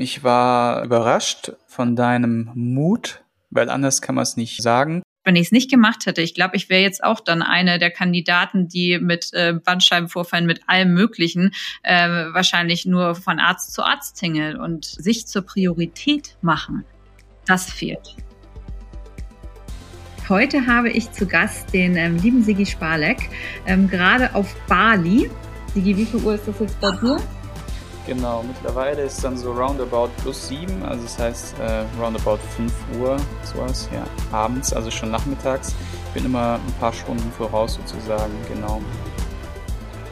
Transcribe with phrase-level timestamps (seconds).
[0.00, 5.02] Ich war überrascht von deinem Mut, weil anders kann man es nicht sagen.
[5.24, 7.90] Wenn ich es nicht gemacht hätte, ich glaube, ich wäre jetzt auch dann eine der
[7.90, 11.52] Kandidaten, die mit äh, Bandscheibenvorfallen, mit allem Möglichen
[11.82, 16.84] äh, wahrscheinlich nur von Arzt zu Arzt tingeln und sich zur Priorität machen.
[17.46, 18.16] Das fehlt.
[20.30, 23.28] Heute habe ich zu Gast den ähm, lieben Sigi Spalek,
[23.66, 25.30] ähm, gerade auf Bali.
[25.74, 27.18] Sigi, wie viel Uhr ist das jetzt bei dir?
[28.10, 33.16] Genau, mittlerweile ist dann so roundabout plus sieben, also das heißt äh, roundabout 5 Uhr,
[33.44, 34.04] sowas, ja,
[34.36, 35.76] abends, also schon nachmittags.
[36.08, 38.82] Ich bin immer ein paar Stunden voraus sozusagen, genau.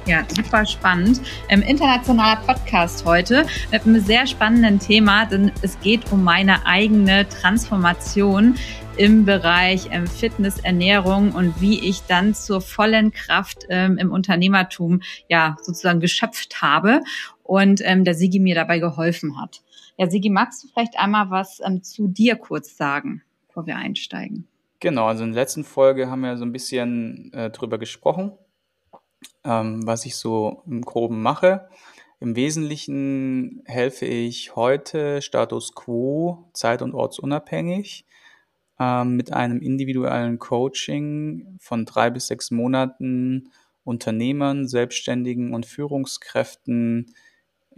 [0.07, 1.21] Ja, super spannend.
[1.49, 7.29] Ähm, internationaler Podcast heute mit einem sehr spannenden Thema, denn es geht um meine eigene
[7.29, 8.55] Transformation
[8.97, 15.03] im Bereich ähm, Fitness, Ernährung und wie ich dann zur vollen Kraft ähm, im Unternehmertum
[15.29, 17.01] ja sozusagen geschöpft habe
[17.49, 19.63] und ähm, der Sigi mir dabei geholfen hat.
[19.97, 24.47] Ja, Sigi, magst du vielleicht einmal was ähm, zu dir kurz sagen, bevor wir einsteigen?
[24.79, 28.33] Genau, also in der letzten Folge haben wir so ein bisschen äh, drüber gesprochen
[29.45, 31.69] ähm, was ich so im Groben mache.
[32.21, 38.05] Im Wesentlichen helfe ich heute Status quo, zeit- und ortsunabhängig,
[38.81, 43.51] ähm, mit einem individuellen Coaching von drei bis sechs Monaten
[43.85, 47.15] Unternehmern, Selbstständigen und Führungskräften,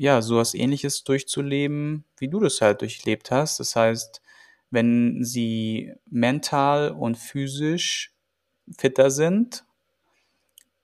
[0.01, 3.61] ja, sowas ähnliches durchzuleben, wie du das halt durchlebt hast.
[3.61, 4.23] Das heißt,
[4.70, 8.15] wenn sie mental und physisch
[8.78, 9.65] fitter sind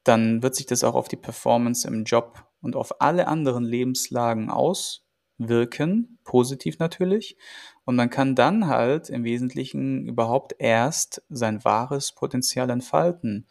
[0.06, 4.50] dann wird sich das auch auf die Performance im Job und auf alle anderen Lebenslagen
[4.50, 7.36] auswirken, positiv natürlich.
[7.84, 13.46] Und man kann dann halt im Wesentlichen überhaupt erst sein wahres Potenzial entfalten.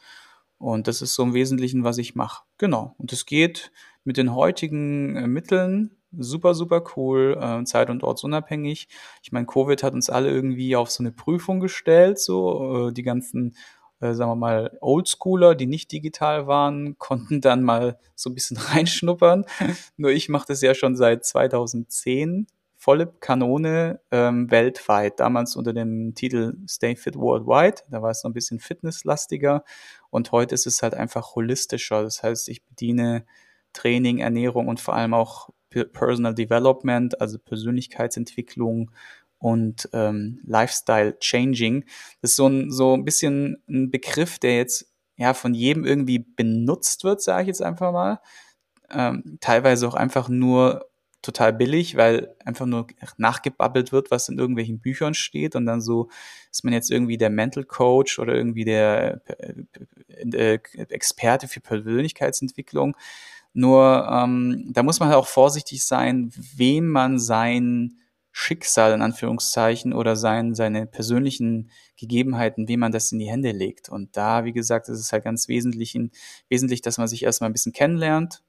[0.58, 2.44] Und das ist so im Wesentlichen, was ich mache.
[2.58, 2.96] Genau.
[2.98, 3.72] Und es geht
[4.06, 8.88] mit den heutigen äh, Mitteln super, super cool, äh, zeit- und ortsunabhängig.
[9.22, 13.04] Ich meine, Covid hat uns alle irgendwie auf so eine Prüfung gestellt, so äh, die
[13.04, 13.54] ganzen
[14.00, 19.46] sagen wir mal, Oldschooler, die nicht digital waren, konnten dann mal so ein bisschen reinschnuppern.
[19.98, 22.48] Nur ich mache das ja schon seit 2010
[22.78, 25.20] volle Kanone ähm, weltweit.
[25.20, 27.84] Damals unter dem Titel Stay Fit Worldwide.
[27.90, 29.64] Da war es noch ein bisschen fitnesslastiger.
[30.12, 32.04] Und heute ist es halt einfach holistischer.
[32.04, 33.26] Das heißt, ich bediene
[33.76, 38.92] Training, Ernährung und vor allem auch Personal Development, also Persönlichkeitsentwicklung
[39.38, 41.84] und ähm, Lifestyle Changing.
[42.22, 46.20] Das ist so ein, so ein bisschen ein Begriff, der jetzt ja von jedem irgendwie
[46.20, 48.22] benutzt wird, sage ich jetzt einfach mal.
[48.90, 50.90] Ähm, teilweise auch einfach nur
[51.26, 52.88] total billig, weil einfach nur
[53.18, 56.10] nachgebabbelt wird, was in irgendwelchen Büchern steht und dann so
[56.52, 60.60] ist man jetzt irgendwie der Mental Coach oder irgendwie der äh,
[60.90, 62.96] Experte für Persönlichkeitsentwicklung.
[63.58, 68.00] Nur ähm, da muss man halt auch vorsichtig sein, wem man sein
[68.34, 73.88] Schicksal in Anführungszeichen oder sein, seine persönlichen Gegebenheiten, wie man das in die Hände legt.
[73.88, 75.98] Und da, wie gesagt, ist es halt ganz wesentlich,
[76.50, 78.44] wesentlich, dass man sich erstmal ein bisschen kennenlernt,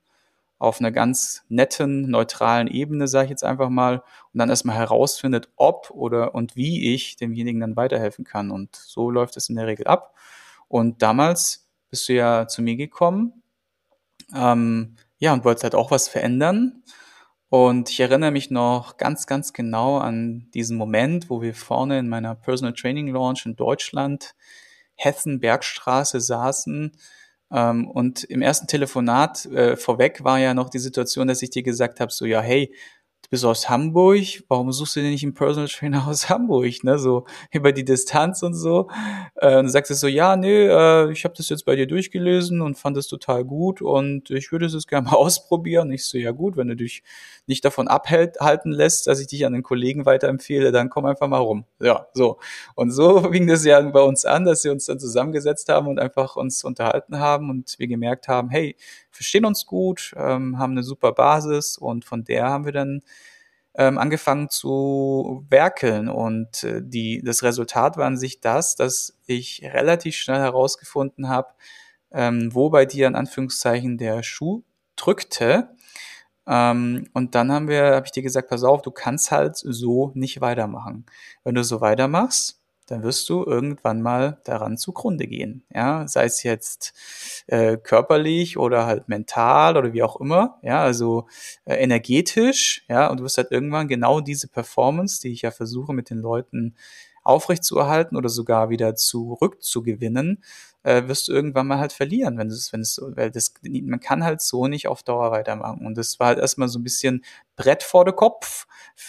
[0.59, 4.03] auf einer ganz netten, neutralen Ebene, sage ich jetzt einfach mal,
[4.33, 8.50] und dann erstmal herausfindet, ob oder und wie ich demjenigen dann weiterhelfen kann.
[8.50, 10.17] Und so läuft es in der Regel ab.
[10.67, 13.44] Und damals bist du ja zu mir gekommen,
[14.34, 16.82] ähm, ja, und wolltest halt auch was verändern.
[17.48, 22.09] Und ich erinnere mich noch ganz, ganz genau an diesen Moment, wo wir vorne in
[22.09, 24.34] meiner Personal Training Launch in Deutschland,
[24.97, 26.97] Hessen, Bergstraße saßen.
[27.53, 31.62] Ähm, und im ersten Telefonat äh, vorweg war ja noch die Situation, dass ich dir
[31.62, 32.75] gesagt habe, so ja, hey,
[33.26, 36.98] du bist aus Hamburg, warum suchst du denn nicht einen Personal Trainer aus Hamburg, ne,
[36.98, 38.88] so über die Distanz und so.
[39.34, 42.60] Äh, und sagst du so, ja, nee, äh, ich habe das jetzt bei dir durchgelesen
[42.62, 45.91] und fand es total gut und ich würde es gerne mal ausprobieren.
[45.91, 47.03] Ich so, ja gut, wenn du dich
[47.48, 51.38] nicht davon abhalten lässt, dass ich dich an den Kollegen weiterempfehle, dann komm einfach mal
[51.38, 51.64] rum.
[51.81, 52.38] Ja, so.
[52.75, 55.98] Und so fing das ja bei uns an, dass wir uns dann zusammengesetzt haben und
[55.98, 58.76] einfach uns unterhalten haben und wir gemerkt haben, hey,
[59.16, 63.03] verstehen uns gut, ähm, haben eine super Basis und von der haben wir dann
[63.77, 66.08] ähm, angefangen zu werkeln.
[66.08, 71.49] Und äh, die, das Resultat war an sich das, dass ich relativ schnell herausgefunden habe,
[72.12, 74.62] ähm, wo bei dir in Anführungszeichen der Schuh
[74.96, 75.70] drückte.
[76.46, 80.12] Ähm, und dann haben wir, habe ich dir gesagt, pass auf, du kannst halt so
[80.14, 81.06] nicht weitermachen.
[81.44, 85.65] Wenn du so weitermachst, dann wirst du irgendwann mal daran zugrunde gehen.
[85.75, 86.94] Ja, sei es jetzt
[87.49, 90.59] äh, körperlich oder halt mental oder wie auch immer.
[90.62, 91.27] Ja, also
[91.65, 92.85] äh, energetisch.
[92.88, 96.19] Ja, und du wirst halt irgendwann genau diese Performance, die ich ja versuche mit den
[96.19, 96.75] Leuten
[97.25, 100.43] aufrechtzuerhalten oder sogar wieder zurückzugewinnen,
[100.87, 104.23] äh, wirst du irgendwann mal halt verlieren, wenn es, wenn es weil das, man kann
[104.23, 105.85] halt so nicht auf Dauer weitermachen.
[105.85, 107.25] Und das war halt erstmal so ein bisschen
[107.56, 108.67] Brett vor der Kopf,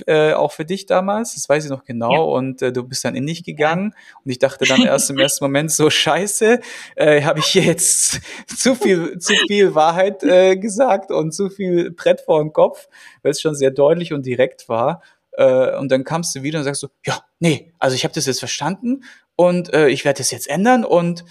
[0.08, 2.12] äh, auch für dich damals, das weiß ich noch genau.
[2.12, 2.20] Ja.
[2.20, 3.94] Und äh, du bist dann in dich gegangen
[4.26, 6.62] und ich dachte dann erst im ersten Moment so, scheiße,
[6.96, 11.92] äh, habe ich hier jetzt zu viel, zu viel Wahrheit äh, gesagt und zu viel
[11.92, 12.88] Brett vor dem Kopf,
[13.22, 15.04] weil es schon sehr deutlich und direkt war.
[15.34, 18.26] Äh, und dann kamst du wieder und sagst so, ja, nee, also ich habe das
[18.26, 19.04] jetzt verstanden
[19.36, 21.24] und äh, ich werde das jetzt ändern und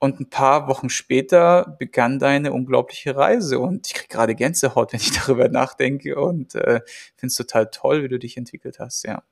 [0.00, 5.00] und ein paar Wochen später begann deine unglaubliche Reise und ich krieg gerade Gänsehaut, wenn
[5.00, 6.80] ich darüber nachdenke und äh,
[7.16, 9.22] finde es total toll, wie du dich entwickelt hast, ja.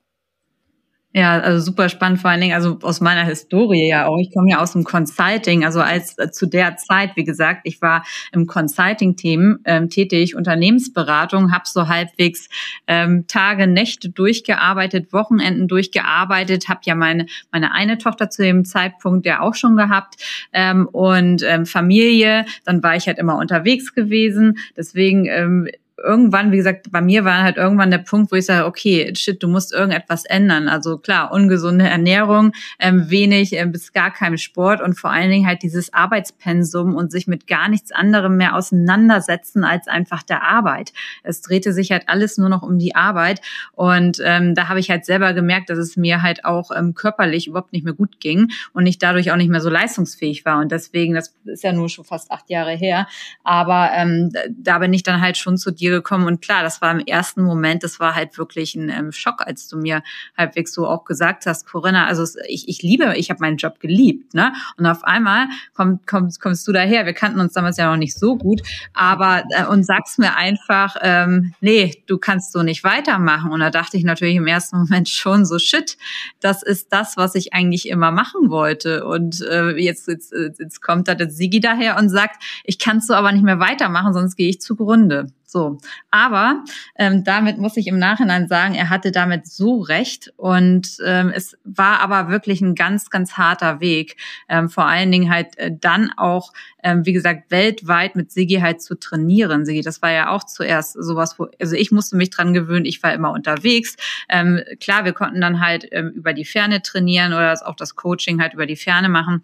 [1.15, 4.19] Ja, also super spannend, vor allen Dingen, also aus meiner Historie ja auch.
[4.19, 7.81] Ich komme ja aus dem Consulting, also als äh, zu der Zeit, wie gesagt, ich
[7.81, 12.47] war im Consulting-Team ähm, tätig, Unternehmensberatung, habe so halbwegs
[12.85, 19.25] ähm, Tage, Nächte durchgearbeitet, Wochenenden durchgearbeitet, habe ja meine meine eine Tochter zu dem Zeitpunkt
[19.25, 20.15] ja auch schon gehabt
[20.53, 22.45] ähm, und ähm, Familie.
[22.65, 25.67] Dann war ich halt immer unterwegs gewesen, deswegen ähm,
[26.03, 29.41] irgendwann, wie gesagt, bei mir war halt irgendwann der Punkt, wo ich sage, okay, shit,
[29.41, 30.67] du musst irgendetwas ändern.
[30.67, 35.47] Also klar, ungesunde Ernährung, ähm, wenig äh, bis gar kein Sport und vor allen Dingen
[35.47, 40.93] halt dieses Arbeitspensum und sich mit gar nichts anderem mehr auseinandersetzen als einfach der Arbeit.
[41.23, 43.41] Es drehte sich halt alles nur noch um die Arbeit
[43.73, 47.47] und ähm, da habe ich halt selber gemerkt, dass es mir halt auch ähm, körperlich
[47.47, 50.71] überhaupt nicht mehr gut ging und ich dadurch auch nicht mehr so leistungsfähig war und
[50.71, 53.07] deswegen, das ist ja nur schon fast acht Jahre her,
[53.43, 56.25] aber ähm, da bin ich dann halt schon zu dir dir gekommen.
[56.27, 59.67] Und klar, das war im ersten Moment, das war halt wirklich ein ähm, Schock, als
[59.67, 60.03] du mir
[60.37, 64.33] halbwegs so auch gesagt hast, Corinna, also ich, ich liebe, ich habe meinen Job geliebt,
[64.33, 64.53] ne?
[64.77, 67.05] Und auf einmal komm, kommst, kommst du daher.
[67.05, 68.61] Wir kannten uns damals ja noch nicht so gut,
[68.93, 73.51] aber äh, und sagst mir einfach, ähm, nee, du kannst so nicht weitermachen.
[73.51, 75.97] Und da dachte ich natürlich im ersten Moment schon so, shit,
[76.39, 79.05] das ist das, was ich eigentlich immer machen wollte.
[79.05, 83.13] Und äh, jetzt, jetzt, jetzt kommt da der Sigi daher und sagt, ich kann so
[83.13, 85.27] aber nicht mehr weitermachen, sonst gehe ich zugrunde.
[85.51, 85.79] So,
[86.11, 86.63] aber
[86.95, 91.57] ähm, damit muss ich im Nachhinein sagen, er hatte damit so recht und ähm, es
[91.63, 94.15] war aber wirklich ein ganz, ganz harter Weg.
[94.47, 96.53] Ähm, vor allen Dingen halt äh, dann auch,
[96.83, 99.65] ähm, wie gesagt, weltweit mit Sigi halt zu trainieren.
[99.65, 103.01] Sigi, das war ja auch zuerst sowas, wo, also ich musste mich dran gewöhnen, ich
[103.01, 103.95] war immer unterwegs.
[104.29, 108.39] Ähm, klar, wir konnten dann halt ähm, über die Ferne trainieren oder auch das Coaching
[108.39, 109.41] halt über die Ferne machen.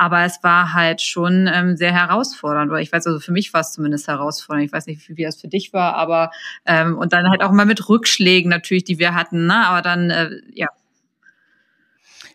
[0.00, 2.70] Aber es war halt schon ähm, sehr herausfordernd.
[2.70, 4.64] Oder ich weiß, also für mich war es zumindest herausfordernd.
[4.64, 6.30] Ich weiß nicht, wie, wie das für dich war, aber
[6.64, 9.66] ähm, und dann halt auch mal mit Rückschlägen natürlich, die wir hatten, ne?
[9.66, 10.68] Aber dann, äh, ja.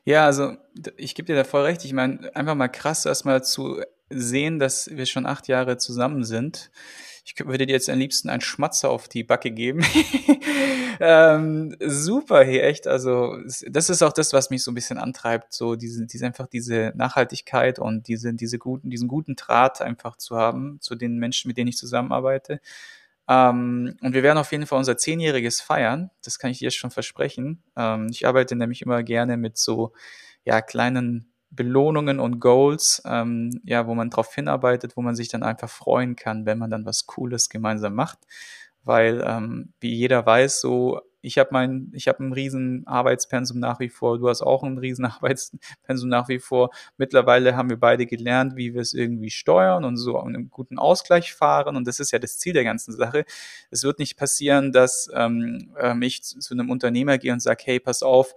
[0.04, 0.58] Ja, also
[0.96, 1.84] ich gebe dir da voll recht.
[1.86, 3.82] Ich meine, einfach mal krass, erstmal zu
[4.12, 6.70] sehen, dass wir schon acht Jahre zusammen sind
[7.26, 9.84] ich würde dir jetzt am liebsten einen Schmatzer auf die Backe geben.
[11.00, 12.86] ähm, super, hier echt.
[12.86, 13.38] Also
[13.68, 16.94] das ist auch das, was mich so ein bisschen antreibt, so diese, diese einfach diese
[16.96, 21.58] Nachhaltigkeit und diese, diese guten, diesen guten Draht einfach zu haben zu den Menschen, mit
[21.58, 22.62] denen ich zusammenarbeite.
[23.28, 26.12] Ähm, und wir werden auf jeden Fall unser Zehnjähriges feiern.
[26.24, 27.64] Das kann ich dir schon versprechen.
[27.76, 29.94] Ähm, ich arbeite nämlich immer gerne mit so
[30.44, 35.44] ja kleinen Belohnungen und Goals, ähm, ja, wo man drauf hinarbeitet, wo man sich dann
[35.44, 38.20] einfach freuen kann, wenn man dann was Cooles gemeinsam macht.
[38.84, 43.80] Weil, ähm, wie jeder weiß, so, ich habe mein, ich habe ein riesen Arbeitspensum nach
[43.80, 46.70] wie vor, du hast auch ein riesen Arbeitspensum nach wie vor.
[46.98, 51.34] Mittlerweile haben wir beide gelernt, wie wir es irgendwie steuern und so einen guten Ausgleich
[51.34, 51.76] fahren.
[51.76, 53.26] Und das ist ja das Ziel der ganzen Sache.
[53.72, 57.80] Es wird nicht passieren, dass ähm, ähm ich zu einem Unternehmer gehe und sage, hey,
[57.80, 58.36] pass auf,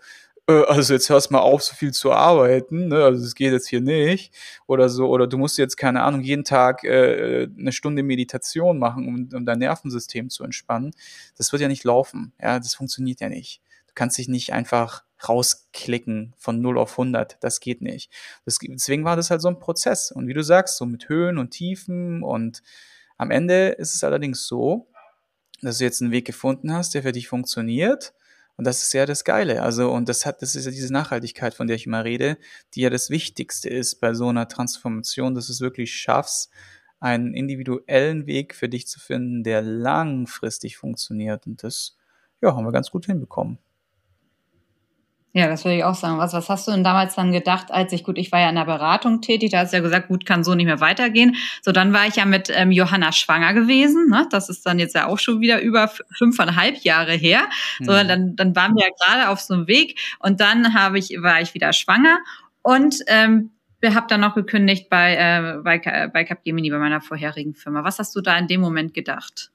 [0.49, 3.05] äh, also jetzt hörst mal auf, so viel zu arbeiten, ne?
[3.05, 4.35] also es geht jetzt hier nicht
[4.67, 9.07] oder so, oder du musst jetzt, keine Ahnung, jeden Tag äh, eine Stunde Meditation machen,
[9.07, 10.93] um, um dein Nervensystem zu entspannen.
[11.37, 13.63] Das wird ja nicht laufen, ja, das funktioniert ja nicht.
[13.87, 18.11] Du kannst dich nicht einfach rausklicken von 0 auf 100, das geht nicht.
[18.45, 21.39] Das, deswegen war das halt so ein Prozess und wie du sagst, so mit Höhen
[21.39, 22.63] und Tiefen und
[23.17, 24.89] am Ende ist es allerdings so,
[25.61, 28.15] dass du jetzt einen Weg gefunden hast, der für dich funktioniert
[28.59, 29.63] und das ist ja das Geile.
[29.63, 32.39] Also, und das hat, das ist ja diese Nachhaltigkeit, von der ich immer rede,
[32.75, 36.51] die ja das Wichtigste ist bei so einer Transformation, dass du es wirklich schaffst,
[36.99, 41.47] einen individuellen Weg für dich zu finden, der langfristig funktioniert.
[41.47, 41.97] Und das,
[42.43, 43.59] ja, haben wir ganz gut hinbekommen.
[45.35, 46.19] Ja, das würde ich auch sagen.
[46.19, 48.55] Was, was hast du denn damals dann gedacht, als ich, gut, ich war ja in
[48.55, 51.37] der Beratung tätig, da hast du ja gesagt, gut, kann so nicht mehr weitergehen.
[51.63, 54.09] So, dann war ich ja mit ähm, Johanna schwanger gewesen.
[54.09, 54.27] Ne?
[54.31, 57.43] Das ist dann jetzt ja auch schon wieder über fünfeinhalb Jahre her.
[57.79, 58.09] So, mhm.
[58.09, 61.41] dann, dann waren wir ja gerade auf so einem Weg und dann habe ich, war
[61.43, 62.19] ich wieder schwanger
[62.63, 65.79] und ähm, wir haben dann noch gekündigt bei, äh, bei,
[66.13, 67.85] bei Capgemini, bei meiner vorherigen Firma.
[67.85, 69.53] Was hast du da in dem Moment gedacht?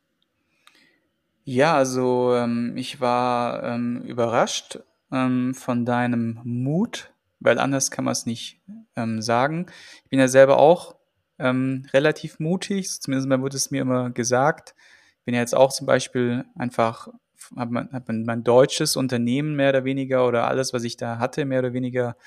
[1.43, 4.79] Ja, also ähm, ich war ähm, überrascht
[5.13, 8.59] ähm, von deinem Mut, weil anders kann man es nicht
[8.95, 9.67] ähm, sagen.
[10.03, 10.95] Ich bin ja selber auch
[11.39, 14.75] ähm, relativ mutig, zumindest wurde es mir immer gesagt.
[15.19, 17.07] Ich bin ja jetzt auch zum Beispiel einfach,
[17.55, 21.59] habe hab mein deutsches Unternehmen mehr oder weniger oder alles, was ich da hatte, mehr
[21.59, 22.17] oder weniger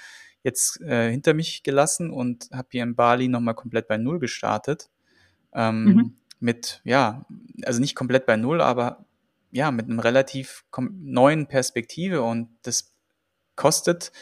[0.43, 4.91] jetzt äh, hinter mich gelassen und habe hier in Bali nochmal komplett bei Null gestartet.
[5.53, 6.17] Ähm, mhm.
[6.39, 7.25] Mit, ja,
[7.65, 9.06] also nicht komplett bei Null, aber
[9.57, 12.95] ja, mit einem relativ neuen Perspektive und das
[13.57, 14.13] kostet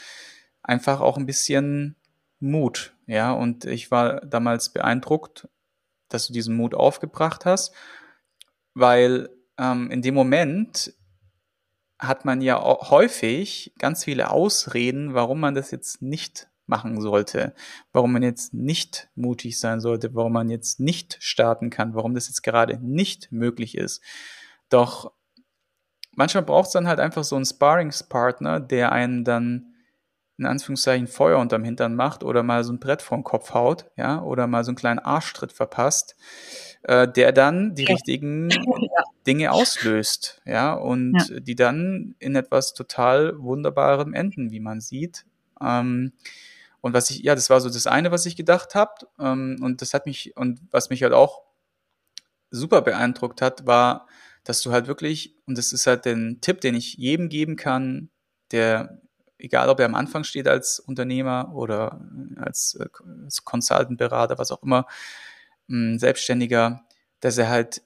[0.62, 1.97] einfach auch ein bisschen
[2.38, 5.49] Mut, ja, und ich war damals beeindruckt,
[6.09, 7.75] dass du diesen Mut aufgebracht hast,
[8.75, 10.95] weil ähm, in dem Moment
[11.99, 17.55] hat man ja häufig ganz viele Ausreden, warum man das jetzt nicht machen sollte,
[17.93, 22.29] warum man jetzt nicht mutig sein sollte, warum man jetzt nicht starten kann, warum das
[22.29, 24.03] jetzt gerade nicht möglich ist.
[24.69, 25.12] Doch
[26.16, 29.75] manchmal braucht es dann halt einfach so einen Sparringspartner, der einen dann
[30.37, 33.87] in Anführungszeichen Feuer unterm Hintern macht oder mal so ein Brett vor den Kopf haut,
[33.97, 36.16] ja, oder mal so einen kleinen Arschtritt verpasst,
[36.83, 37.92] äh, der dann die ja.
[37.92, 39.02] richtigen ja.
[39.26, 41.40] Dinge auslöst, ja, und ja.
[41.40, 45.25] die dann in etwas total Wunderbarem enden, wie man sieht.
[45.61, 46.12] Ähm,
[46.80, 48.92] und was ich, ja, das war so das eine, was ich gedacht habe.
[49.18, 51.42] Ähm, und das hat mich, und was mich halt auch
[52.50, 54.06] super beeindruckt hat, war,
[54.45, 58.11] dass du halt wirklich, und das ist halt den Tipp, den ich jedem geben kann,
[58.53, 59.01] der
[59.45, 62.01] egal ob er am Anfang steht als Unternehmer oder
[62.37, 62.87] als, äh,
[63.25, 64.87] als Consultant-Berater, was auch immer,
[65.69, 66.85] ein Selbstständiger,
[67.21, 67.83] dass er halt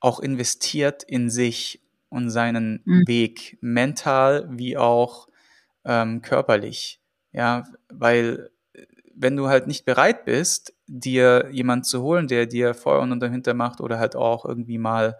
[0.00, 3.04] auch investiert in sich und seinen mhm.
[3.06, 5.28] Weg, mental wie auch
[5.84, 7.00] ähm, körperlich.
[7.32, 12.74] Ja, weil äh, wenn du halt nicht bereit bist, dir jemand zu holen, der dir
[12.74, 15.18] Feuer und dahinter macht oder halt auch irgendwie mal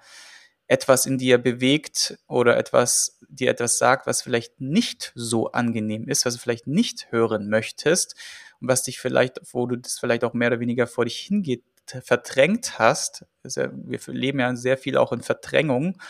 [0.69, 6.27] etwas in dir bewegt oder etwas dir etwas sagt, was vielleicht nicht so angenehm ist,
[6.27, 8.17] was du vielleicht nicht hören möchtest
[8.61, 11.63] und was dich vielleicht, wo du das vielleicht auch mehr oder weniger vor dich hingeht,
[12.03, 16.01] verdrängt hast, ja, wir leben ja sehr viel auch in Verdrängung,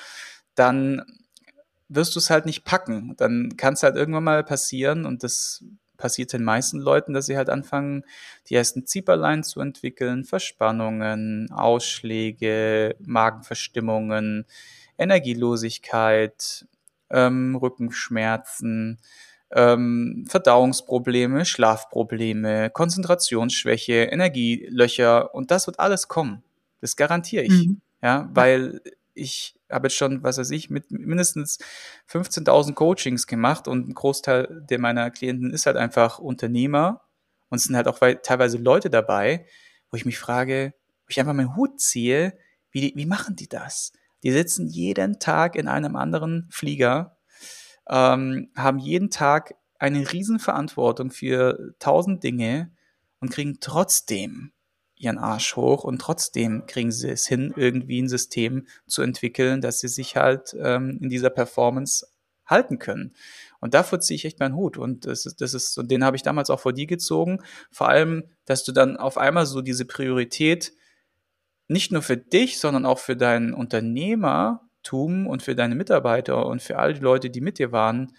[0.54, 1.02] dann
[1.88, 3.14] wirst du es halt nicht packen.
[3.16, 5.64] Dann kann es halt irgendwann mal passieren und das
[5.96, 8.04] passiert den meisten Leuten, dass sie halt anfangen,
[8.48, 14.46] die ersten Zieperlein zu entwickeln, Verspannungen, Ausschläge, Magenverstimmungen,
[14.98, 16.66] Energielosigkeit,
[17.10, 18.98] ähm, Rückenschmerzen,
[19.52, 26.42] ähm, Verdauungsprobleme, Schlafprobleme, Konzentrationsschwäche, Energielöcher und das wird alles kommen.
[26.80, 27.66] Das garantiere ich.
[27.66, 27.80] Mhm.
[28.02, 28.80] Ja, weil
[29.14, 31.58] ich habe jetzt schon, was weiß ich, mit mindestens
[32.10, 37.02] 15.000 Coachings gemacht und ein Großteil der meiner Klienten ist halt einfach Unternehmer
[37.48, 39.46] und es sind halt auch teilweise Leute dabei,
[39.90, 42.38] wo ich mich frage, wo ich einfach meinen Hut ziehe,
[42.70, 43.92] wie, wie machen die das?
[44.22, 47.16] Die sitzen jeden Tag in einem anderen Flieger,
[47.88, 52.72] ähm, haben jeden Tag eine Riesenverantwortung für tausend Dinge
[53.20, 54.52] und kriegen trotzdem
[54.96, 59.80] ihren Arsch hoch und trotzdem kriegen sie es hin, irgendwie ein System zu entwickeln, dass
[59.80, 62.06] sie sich halt ähm, in dieser Performance
[62.46, 63.12] halten können.
[63.60, 64.78] Und davor ziehe ich echt meinen Hut.
[64.78, 67.42] Und das ist, das ist, und den habe ich damals auch vor dir gezogen.
[67.70, 70.72] Vor allem, dass du dann auf einmal so diese Priorität
[71.68, 76.78] nicht nur für dich, sondern auch für dein Unternehmertum und für deine Mitarbeiter und für
[76.78, 78.12] all die Leute, die mit dir waren,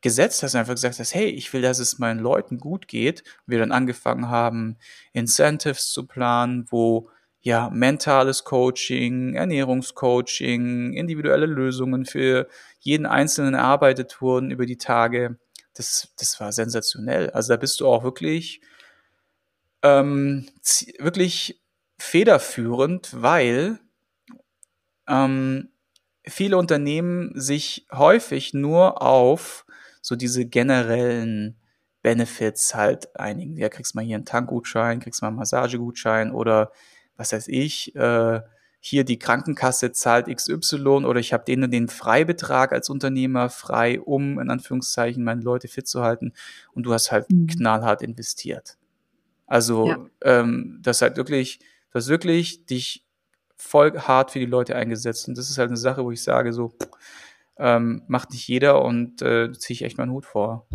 [0.00, 3.22] gesetzt hast, einfach gesagt hast, hey, ich will, dass es meinen Leuten gut geht.
[3.46, 4.78] Wir dann angefangen haben,
[5.12, 14.50] Incentives zu planen, wo ja mentales Coaching, Ernährungscoaching, individuelle Lösungen für jeden Einzelnen erarbeitet wurden
[14.50, 15.38] über die Tage.
[15.74, 17.30] Das, das war sensationell.
[17.30, 18.60] Also da bist du auch wirklich,
[19.82, 20.46] ähm,
[20.98, 21.62] wirklich
[21.98, 23.78] federführend, weil
[25.08, 25.70] ähm,
[26.26, 29.64] viele Unternehmen sich häufig nur auf
[30.00, 31.56] so diese generellen
[32.02, 33.56] Benefits halt einigen.
[33.56, 36.72] Ja, kriegst mal hier einen Tankgutschein, kriegst mal einen Massagegutschein oder
[37.16, 38.40] was weiß ich, äh,
[38.82, 44.38] hier die Krankenkasse zahlt XY oder ich habe denen den Freibetrag als Unternehmer frei, um
[44.38, 46.32] in Anführungszeichen meine Leute fit zu halten
[46.72, 47.46] und du hast halt mhm.
[47.46, 48.78] knallhart investiert.
[49.46, 50.06] Also ja.
[50.22, 53.04] ähm, das halt wirklich, du hast wirklich dich
[53.56, 56.54] voll hart für die Leute eingesetzt und das ist halt eine Sache, wo ich sage
[56.54, 56.88] so, pff,
[57.60, 60.66] ähm, macht nicht jeder und äh, ziehe ich echt meinen Hut vor.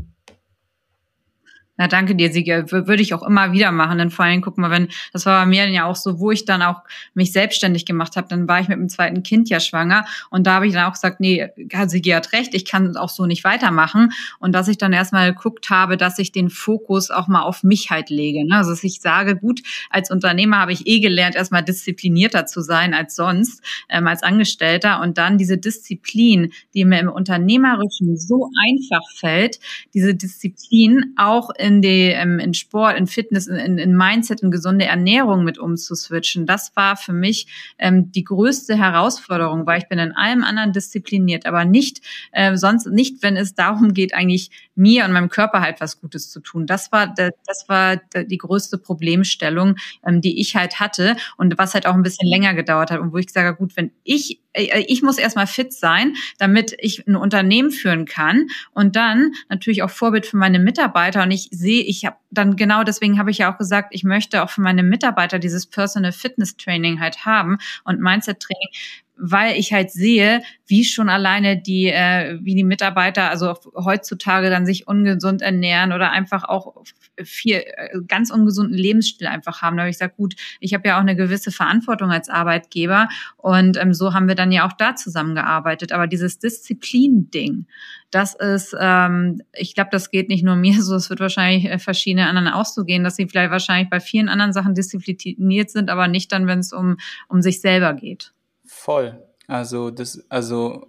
[1.77, 2.71] Na, danke dir, Sieger.
[2.71, 3.97] Würde ich auch immer wieder machen.
[3.97, 6.45] Denn vor allem, guck mal, wenn, das war bei mir ja auch so, wo ich
[6.45, 6.81] dann auch
[7.13, 10.05] mich selbstständig gemacht habe, dann war ich mit dem zweiten Kind ja schwanger.
[10.29, 11.47] Und da habe ich dann auch gesagt, nee,
[11.87, 14.13] Sigi hat recht, ich kann auch so nicht weitermachen.
[14.39, 17.89] Und dass ich dann erstmal geguckt habe, dass ich den Fokus auch mal auf mich
[17.89, 18.47] halt lege.
[18.47, 18.55] Ne?
[18.55, 22.93] Also dass ich sage, gut, als Unternehmer habe ich eh gelernt, erstmal disziplinierter zu sein
[22.93, 25.01] als sonst, ähm, als Angestellter.
[25.01, 29.59] Und dann diese Disziplin, die mir im Unternehmerischen so einfach fällt,
[29.93, 34.85] diese Disziplin auch in die ähm, in Sport, in Fitness, in, in Mindset, in gesunde
[34.85, 37.47] Ernährung mit umzuswitchen, das war für mich
[37.79, 42.85] ähm, die größte Herausforderung, weil ich bin in allem anderen diszipliniert, aber nicht äh, sonst
[42.87, 46.67] nicht, wenn es darum geht, eigentlich mir und meinem Körper halt was Gutes zu tun.
[46.67, 51.87] Das war das war die größte Problemstellung, ähm, die ich halt hatte und was halt
[51.87, 55.17] auch ein bisschen länger gedauert hat und wo ich habe, gut, wenn ich ich muss
[55.17, 60.37] erstmal fit sein, damit ich ein Unternehmen führen kann und dann natürlich auch Vorbild für
[60.37, 61.23] meine Mitarbeiter.
[61.23, 64.43] Und ich sehe, ich habe dann genau deswegen habe ich ja auch gesagt, ich möchte
[64.43, 68.69] auch für meine Mitarbeiter dieses Personal Fitness Training halt haben und Mindset Training,
[69.17, 74.65] weil ich halt sehe, wie schon alleine die, äh, wie die Mitarbeiter also heutzutage dann
[74.65, 76.83] sich ungesund ernähren oder einfach auch
[77.23, 79.77] viel äh, ganz ungesunden Lebensstil einfach haben.
[79.77, 83.77] Da habe ich gesagt, gut, ich habe ja auch eine gewisse Verantwortung als Arbeitgeber und
[83.77, 85.91] ähm, so haben wir dann ja auch da zusammengearbeitet.
[85.91, 87.67] Aber dieses Disziplin-Ding,
[88.15, 91.79] das ist, ähm, ich glaube, das geht nicht nur mir so, es wird wahrscheinlich äh,
[91.79, 95.89] verschiedene anderen auch so gehen, dass sie vielleicht wahrscheinlich bei vielen anderen Sachen diszipliniert sind,
[95.89, 96.95] aber nicht dann, wenn es um,
[97.27, 98.33] um sich selber geht.
[98.65, 99.21] Voll.
[99.47, 100.87] Also das, also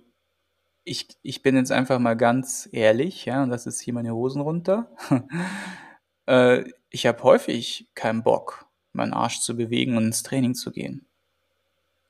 [0.85, 4.41] ich, ich bin jetzt einfach mal ganz ehrlich, ja, und das ist hier meine Hosen
[4.41, 4.89] runter.
[6.27, 11.07] äh, ich habe häufig keinen Bock, meinen Arsch zu bewegen und ins Training zu gehen.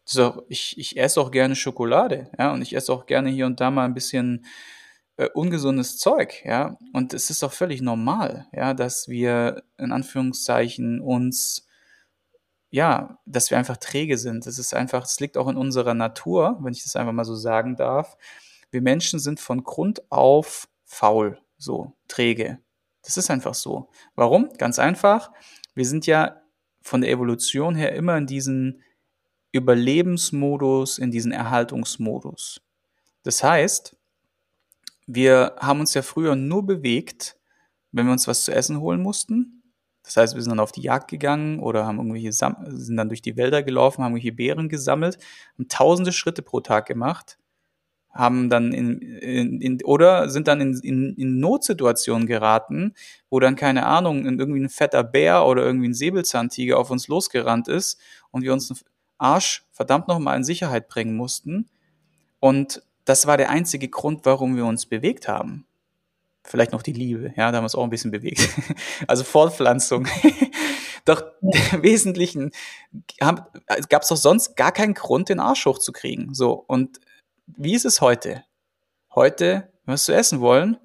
[0.05, 3.61] So, ich, ich esse auch gerne Schokolade, ja, und ich esse auch gerne hier und
[3.61, 4.45] da mal ein bisschen
[5.17, 6.77] äh, ungesundes Zeug, ja.
[6.93, 11.67] Und es ist auch völlig normal, ja, dass wir in Anführungszeichen uns
[12.71, 14.47] ja, dass wir einfach träge sind.
[14.47, 17.35] Das ist einfach, es liegt auch in unserer Natur, wenn ich das einfach mal so
[17.35, 18.17] sagen darf.
[18.71, 22.59] Wir Menschen sind von Grund auf faul, so träge.
[23.03, 23.89] Das ist einfach so.
[24.15, 24.51] Warum?
[24.59, 25.31] Ganz einfach.
[25.75, 26.43] Wir sind ja
[26.83, 28.83] von der Evolution her immer in diesen
[29.53, 32.61] Überlebensmodus, in diesen Erhaltungsmodus.
[33.23, 33.96] Das heißt,
[35.07, 37.37] wir haben uns ja früher nur bewegt,
[37.93, 39.57] wenn wir uns was zu essen holen mussten
[40.07, 43.23] das heißt, wir sind dann auf die Jagd gegangen oder haben irgendwelche sind dann durch
[43.23, 45.19] die Wälder gelaufen, haben irgendwelche Beeren gesammelt,
[45.55, 47.39] haben tausende Schritte pro Tag gemacht,
[48.13, 52.95] haben dann in, in, in oder sind dann in, in, in Notsituationen geraten,
[53.31, 57.67] wo dann keine Ahnung, irgendwie ein fetter Bär oder irgendwie ein Säbelzahntiger auf uns losgerannt
[57.67, 57.99] ist
[58.30, 58.78] und wir uns einen
[59.19, 61.69] Arsch verdammt nochmal in Sicherheit bringen mussten.
[62.39, 65.66] Und das war der einzige Grund, warum wir uns bewegt haben
[66.47, 68.49] vielleicht noch die Liebe, ja, da haben wir uns auch ein bisschen bewegt.
[69.06, 70.06] also Fortpflanzung.
[71.04, 72.50] doch im Wesentlichen
[73.19, 76.34] gab es doch sonst gar keinen Grund, den Arsch hochzukriegen.
[76.34, 77.00] So, und
[77.47, 78.45] wie ist es heute?
[79.14, 80.78] Heute, wenn wir es zu essen wollen,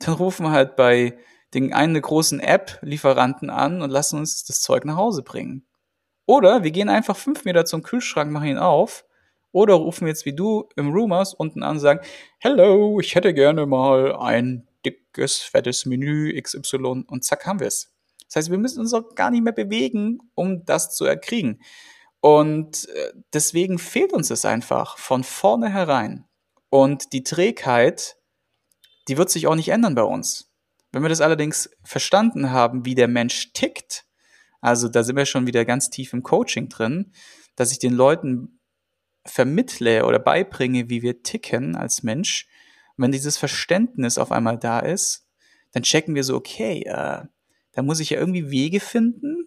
[0.00, 1.18] dann rufen wir halt bei
[1.54, 5.64] den einen großen App-Lieferanten an und lassen uns das Zeug nach Hause bringen.
[6.26, 9.04] Oder wir gehen einfach fünf Meter zum Kühlschrank, machen ihn auf.
[9.52, 12.00] Oder rufen jetzt wie du im Rumors unten an und sagen,
[12.38, 17.92] Hello, ich hätte gerne mal ein dickes, fettes Menü XY und zack haben wir es.
[18.26, 21.62] Das heißt, wir müssen uns auch gar nicht mehr bewegen, um das zu erkriegen.
[22.20, 26.26] Und äh, deswegen fehlt uns es einfach von vornherein.
[26.68, 28.16] Und die Trägheit,
[29.08, 30.52] die wird sich auch nicht ändern bei uns.
[30.92, 34.04] Wenn wir das allerdings verstanden haben, wie der Mensch tickt,
[34.60, 37.12] also da sind wir schon wieder ganz tief im Coaching drin,
[37.56, 38.57] dass ich den Leuten
[39.28, 42.48] vermittle oder beibringe, wie wir ticken als Mensch,
[42.96, 45.26] wenn dieses Verständnis auf einmal da ist,
[45.72, 47.22] dann checken wir so, okay, äh,
[47.72, 49.46] da muss ich ja irgendwie Wege finden,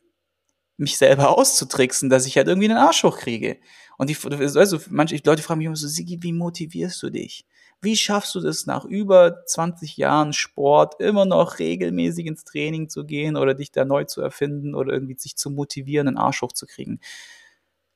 [0.78, 3.60] mich selber auszutricksen, dass ich halt irgendwie einen Arsch hochkriege.
[3.98, 4.18] Und die,
[4.58, 7.46] also manche Leute fragen mich immer so, Sigi, wie motivierst du dich?
[7.82, 13.06] Wie schaffst du das nach über 20 Jahren Sport immer noch regelmäßig ins Training zu
[13.06, 17.00] gehen oder dich da neu zu erfinden oder irgendwie sich zu motivieren, einen Arsch hochzukriegen?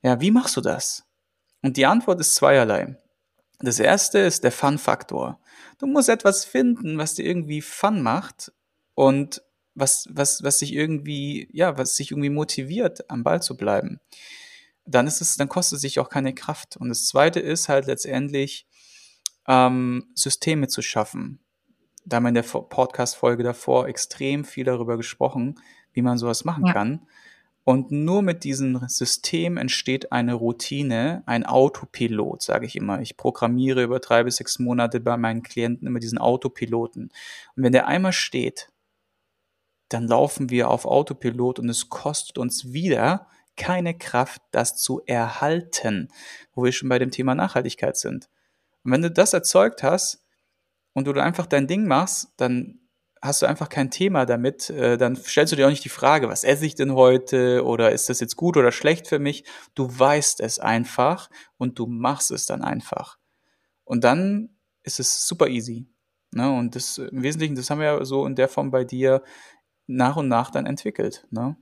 [0.02, 1.05] Ja, wie machst du das?
[1.66, 2.96] Und die Antwort ist zweierlei.
[3.58, 5.40] Das erste ist der Fun-Faktor.
[5.78, 8.52] Du musst etwas finden, was dir irgendwie Fun macht
[8.94, 9.42] und
[9.74, 13.98] was, was, was sich irgendwie, ja, was sich irgendwie motiviert, am Ball zu bleiben.
[14.84, 16.76] Dann ist es, dann kostet es sich auch keine Kraft.
[16.76, 18.68] Und das zweite ist halt letztendlich,
[19.48, 21.40] ähm, Systeme zu schaffen.
[22.04, 25.58] Da haben wir in der Podcast-Folge davor extrem viel darüber gesprochen,
[25.92, 26.72] wie man sowas machen ja.
[26.72, 27.08] kann.
[27.68, 33.00] Und nur mit diesem System entsteht eine Routine, ein Autopilot, sage ich immer.
[33.00, 37.10] Ich programmiere über drei bis sechs Monate bei meinen Klienten immer diesen Autopiloten.
[37.56, 38.70] Und wenn der einmal steht,
[39.88, 43.26] dann laufen wir auf Autopilot und es kostet uns wieder
[43.56, 46.06] keine Kraft, das zu erhalten,
[46.54, 48.28] wo wir schon bei dem Thema Nachhaltigkeit sind.
[48.84, 50.24] Und wenn du das erzeugt hast
[50.92, 52.85] und du einfach dein Ding machst, dann
[53.22, 56.28] hast du einfach kein Thema damit, äh, dann stellst du dir auch nicht die Frage,
[56.28, 59.44] was esse ich denn heute oder ist das jetzt gut oder schlecht für mich?
[59.74, 63.18] Du weißt es einfach und du machst es dann einfach.
[63.84, 65.86] Und dann ist es super easy.
[66.32, 66.52] Ne?
[66.52, 69.22] Und das im Wesentlichen, das haben wir ja so in der Form bei dir
[69.86, 71.26] nach und nach dann entwickelt.
[71.30, 71.56] Ne?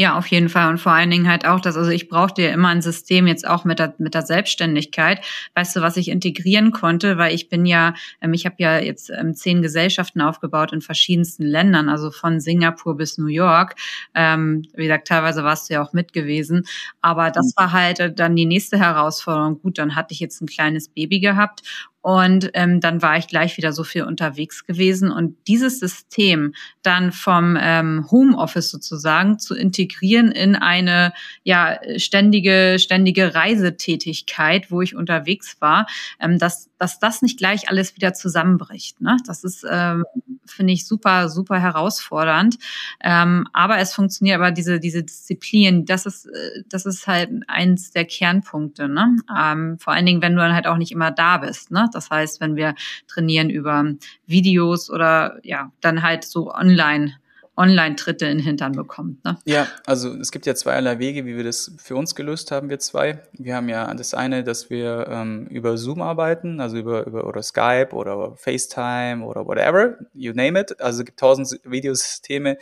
[0.00, 0.70] Ja, auf jeden Fall.
[0.70, 3.46] Und vor allen Dingen halt auch das, also ich brauchte ja immer ein System jetzt
[3.46, 5.20] auch mit der, mit der Selbstständigkeit.
[5.54, 9.10] Weißt du, was ich integrieren konnte, weil ich bin ja, ähm, ich habe ja jetzt
[9.10, 13.74] ähm, zehn Gesellschaften aufgebaut in verschiedensten Ländern, also von Singapur bis New York.
[14.14, 16.64] Ähm, wie gesagt, teilweise warst du ja auch mit gewesen.
[17.02, 17.60] Aber das mhm.
[17.60, 19.60] war halt äh, dann die nächste Herausforderung.
[19.60, 21.60] Gut, dann hatte ich jetzt ein kleines Baby gehabt
[22.02, 25.10] und ähm, dann war ich gleich wieder so viel unterwegs gewesen.
[25.10, 33.34] Und dieses System dann vom ähm, Homeoffice sozusagen zu integrieren in eine ja ständige, ständige
[33.34, 35.86] Reisetätigkeit, wo ich unterwegs war,
[36.20, 39.02] ähm, dass, dass das nicht gleich alles wieder zusammenbricht.
[39.02, 39.18] Ne?
[39.26, 40.04] Das ist, ähm,
[40.46, 42.56] finde ich, super, super herausfordernd.
[43.04, 47.90] Ähm, aber es funktioniert, aber diese, diese Disziplin, das ist, äh, das ist halt eins
[47.90, 48.88] der Kernpunkte.
[48.88, 49.16] Ne?
[49.38, 51.70] Ähm, vor allen Dingen, wenn du dann halt auch nicht immer da bist.
[51.70, 51.89] Ne?
[51.94, 52.74] Das heißt, wenn wir
[53.08, 53.84] trainieren über
[54.26, 57.14] Videos oder ja, dann halt so online
[57.60, 59.22] Online-Tritte in den Hintern bekommt.
[59.22, 59.36] Ne?
[59.44, 62.78] Ja, also es gibt ja zweierlei Wege, wie wir das für uns gelöst haben, wir
[62.78, 63.20] zwei.
[63.34, 67.42] Wir haben ja das eine, dass wir ähm, über Zoom arbeiten, also über, über oder
[67.42, 70.80] Skype oder FaceTime oder whatever, you name it.
[70.80, 72.56] Also es gibt tausend Videosysteme,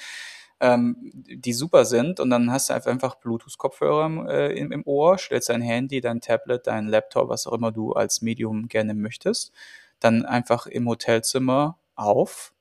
[0.61, 5.63] ähm, die super sind und dann hast du einfach Bluetooth-Kopfhörer äh, im, Ohr, stellst dein
[5.63, 9.53] Handy, dein Tablet, dein Laptop, was auch immer du als Medium gerne möchtest,
[10.01, 12.53] dann einfach im Hotelzimmer auf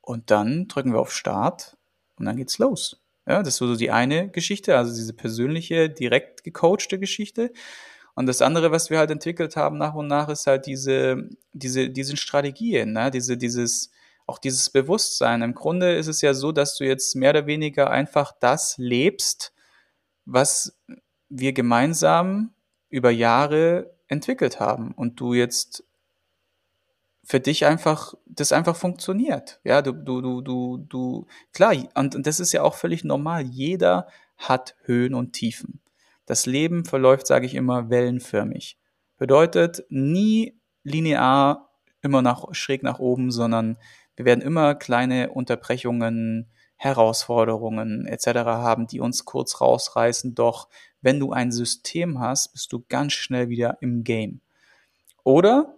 [0.00, 1.76] und dann drücken wir auf Start
[2.16, 3.00] und dann geht's los.
[3.26, 7.52] Ja, das ist so die eine Geschichte, also diese persönliche, direkt gecoachte Geschichte.
[8.14, 11.90] Und das andere, was wir halt entwickelt haben nach und nach, ist halt diese, diese,
[11.90, 13.10] diese Strategien, ne?
[13.10, 13.90] diese, dieses,
[14.26, 15.42] auch dieses Bewusstsein.
[15.42, 19.52] Im Grunde ist es ja so, dass du jetzt mehr oder weniger einfach das lebst,
[20.24, 20.78] was
[21.28, 22.54] wir gemeinsam
[22.88, 25.84] über Jahre entwickelt haben und du jetzt
[27.24, 29.60] für dich einfach, das einfach funktioniert.
[29.64, 33.42] Ja, du, du, du, du, du, klar, und, und das ist ja auch völlig normal.
[33.42, 35.80] Jeder hat Höhen und Tiefen.
[36.26, 38.78] Das Leben verläuft, sage ich immer, wellenförmig.
[39.16, 41.70] Bedeutet nie linear
[42.02, 43.78] immer nach, schräg nach oben, sondern
[44.16, 48.26] wir werden immer kleine Unterbrechungen, Herausforderungen etc.
[48.44, 50.34] haben, die uns kurz rausreißen.
[50.34, 50.68] Doch
[51.00, 54.40] wenn du ein System hast, bist du ganz schnell wieder im Game.
[55.22, 55.74] Oder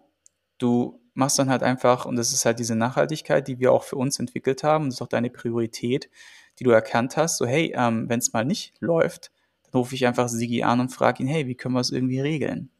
[0.59, 3.97] du machst dann halt einfach, und das ist halt diese Nachhaltigkeit, die wir auch für
[3.97, 6.11] uns entwickelt haben, das ist auch deine Priorität,
[6.59, 9.31] die du erkannt hast, so hey, ähm, wenn es mal nicht läuft,
[9.65, 12.21] dann rufe ich einfach Sigi an und frage ihn, hey, wie können wir es irgendwie
[12.21, 12.71] regeln?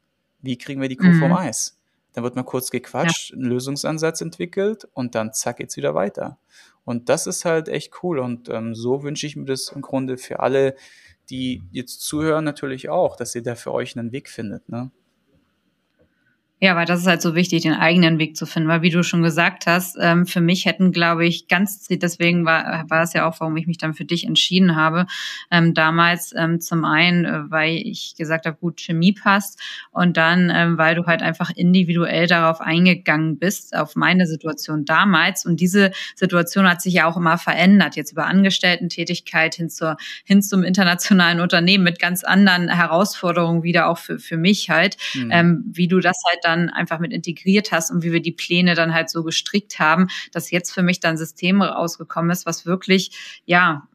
[0.41, 1.19] Wie kriegen wir die Kuh mhm.
[1.19, 1.76] vom Eis?
[2.17, 3.37] Dann wird mal kurz gequatscht, ja.
[3.37, 6.39] Lösungsansatz entwickelt und dann zack geht's wieder weiter.
[6.83, 8.17] Und das ist halt echt cool.
[8.17, 10.73] Und ähm, so wünsche ich mir das im Grunde für alle,
[11.29, 14.67] die jetzt zuhören, natürlich auch, dass ihr da für euch einen Weg findet.
[14.67, 14.89] Ne?
[16.59, 18.67] Ja, weil das ist halt so wichtig, den eigenen Weg zu finden.
[18.67, 22.89] Weil wie du schon gesagt hast, ähm, für mich hätten, glaube ich, ganz, deswegen war,
[22.89, 25.05] war es ja auch, warum ich mich dann für dich entschieden habe.
[25.51, 30.77] Ähm, damals ähm, zum einen, äh, weil ich gesagt habe, gut, Chemie passt und dann,
[30.77, 35.45] weil du halt einfach individuell darauf eingegangen bist, auf meine Situation damals.
[35.45, 40.41] Und diese Situation hat sich ja auch immer verändert, jetzt über Angestellten-Tätigkeit hin zur, hin
[40.41, 45.63] zum internationalen Unternehmen mit ganz anderen Herausforderungen wieder auch für, für mich halt, mhm.
[45.67, 48.93] wie du das halt dann einfach mit integriert hast und wie wir die Pläne dann
[48.93, 53.11] halt so gestrickt haben, dass jetzt für mich dann System rausgekommen ist, was wirklich,
[53.45, 53.87] ja,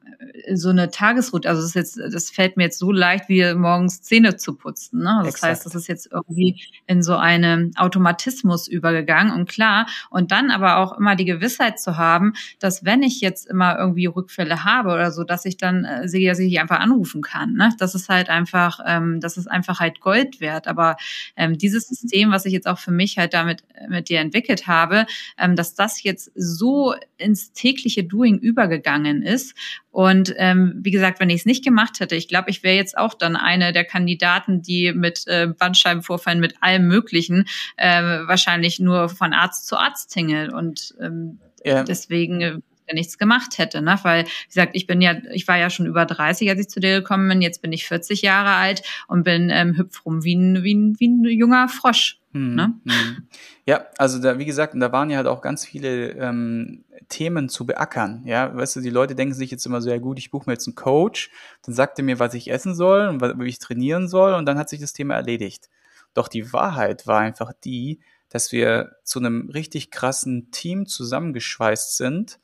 [0.55, 4.03] so eine Tagesroute, also das ist jetzt, das fällt mir jetzt so leicht, wie morgens
[4.03, 5.01] Zähne zu putzen.
[5.01, 5.11] Ne?
[5.11, 5.51] Also das Exakt.
[5.51, 9.87] heißt, das ist jetzt irgendwie in so einen Automatismus übergegangen und klar.
[10.11, 14.07] Und dann aber auch immer die Gewissheit zu haben, dass wenn ich jetzt immer irgendwie
[14.07, 17.55] Rückfälle habe oder so, dass ich dann äh, sehe, dass ich einfach anrufen kann.
[17.55, 17.71] Ne?
[17.79, 20.67] Das ist halt einfach, ähm, das ist einfach halt Gold wert.
[20.67, 20.97] Aber
[21.37, 24.67] ähm, dieses System, was ich jetzt auch für mich halt damit äh, mit dir entwickelt
[24.67, 25.07] habe,
[25.39, 29.55] ähm, dass das jetzt so ins tägliche Doing übergegangen ist
[29.93, 32.97] und ähm, wie gesagt, wenn ich es nicht gemacht hätte, ich glaube, ich wäre jetzt
[32.97, 39.11] auch dann eine der Kandidaten, die mit äh, Bandscheibenvorfallen, mit allem Möglichen äh, wahrscheinlich nur
[39.11, 40.51] von Arzt zu Arzt tingelt.
[40.51, 41.85] Und ähm, ja.
[41.85, 43.99] deswegen äh, nichts gemacht hätte, ne?
[44.03, 46.81] Weil, wie gesagt, ich bin ja, ich war ja schon über 30, als ich zu
[46.81, 47.43] dir gekommen bin.
[47.43, 50.97] Jetzt bin ich 40 Jahre alt und bin ähm, hüpf rum wie ein, wie ein,
[50.99, 52.19] wie ein junger Frosch.
[52.33, 52.75] Hm, ne?
[52.87, 53.29] Hm.
[53.67, 57.67] Ja, also da, wie gesagt, da waren ja halt auch ganz viele ähm, Themen zu
[57.67, 58.23] beackern.
[58.25, 60.55] Ja, weißt du, die Leute denken sich jetzt immer so, ja gut, ich buche mir
[60.55, 61.31] jetzt einen Coach,
[61.65, 64.59] dann sagt er mir, was ich essen soll und wie ich trainieren soll und dann
[64.59, 65.69] hat sich das Thema erledigt.
[66.15, 72.41] Doch die Wahrheit war einfach die, dass wir zu einem richtig krassen Team zusammengeschweißt sind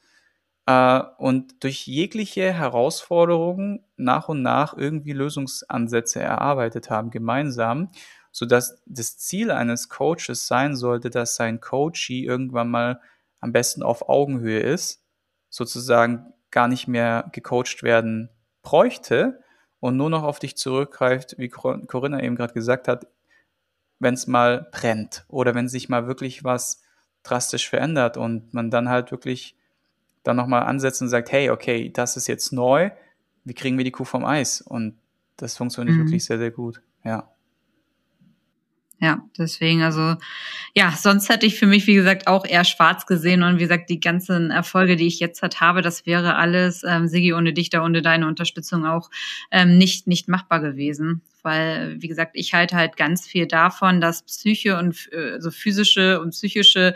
[0.69, 7.89] äh, und durch jegliche Herausforderungen nach und nach irgendwie Lösungsansätze erarbeitet haben, gemeinsam,
[8.33, 13.01] sodass das Ziel eines Coaches sein sollte, dass sein Coachee irgendwann mal
[13.41, 15.03] am besten auf Augenhöhe ist
[15.49, 18.29] sozusagen gar nicht mehr gecoacht werden
[18.61, 19.41] bräuchte
[19.81, 23.07] und nur noch auf dich zurückgreift, wie Corinna eben gerade gesagt hat,
[24.01, 26.83] wenn es mal brennt oder wenn sich mal wirklich was
[27.23, 29.58] drastisch verändert und man dann halt wirklich
[30.29, 32.91] dann nochmal ansetzt und sagt, hey, okay, das ist jetzt neu,
[33.45, 34.61] wie kriegen wir die Kuh vom Eis?
[34.61, 34.99] Und
[35.37, 36.05] das funktioniert mhm.
[36.05, 37.31] wirklich sehr, sehr gut, ja.
[39.01, 40.17] Ja, deswegen, also
[40.75, 43.91] ja, sonst hätte ich für mich, wie gesagt, auch eher schwarz gesehen und wie gesagt,
[43.91, 47.71] die ganzen Erfolge, die ich jetzt halt habe, das wäre alles, ähm, Sigi, ohne dich
[47.71, 49.09] da, ohne deine Unterstützung auch
[49.53, 54.23] ähm, nicht, nicht machbar gewesen weil, wie gesagt, ich halte halt ganz viel davon, dass
[54.23, 56.95] Psyche und also physische und psychische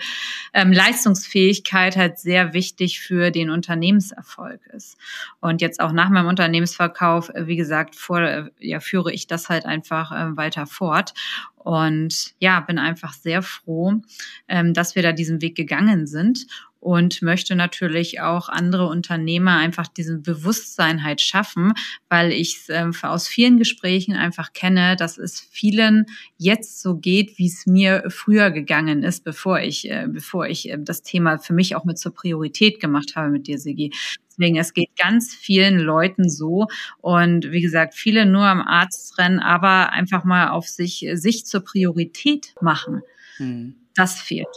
[0.53, 4.99] ähm, Leistungsfähigkeit halt sehr wichtig für den Unternehmenserfolg ist.
[5.41, 9.49] Und jetzt auch nach meinem Unternehmensverkauf, äh, wie gesagt, vor, äh, ja, führe ich das
[9.49, 11.15] halt einfach äh, weiter fort.
[11.65, 14.01] Und ja, bin einfach sehr froh,
[14.49, 16.47] ähm, dass wir da diesen Weg gegangen sind
[16.83, 21.75] und möchte natürlich auch andere Unternehmer einfach diesen Bewusstsein halt schaffen,
[22.09, 26.07] weil ich es äh, aus vielen Gesprächen einfach kenne, dass es vielen
[26.39, 30.79] jetzt so geht, wie es mir früher gegangen ist, bevor ich, äh, bevor ich äh,
[30.81, 33.93] das Thema für mich auch mit zur Priorität gemacht habe mit dir, Sigi.
[34.33, 36.67] Deswegen, es geht ganz vielen Leuten so.
[37.01, 41.63] Und wie gesagt, viele nur am Arzt rennen, aber einfach mal auf sich, sich zur
[41.63, 43.03] Priorität machen.
[43.37, 43.77] Hm.
[43.95, 44.49] Das fehlt.